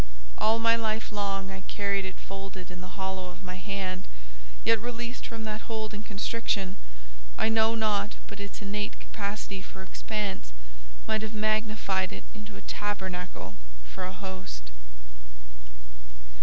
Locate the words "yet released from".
4.65-5.43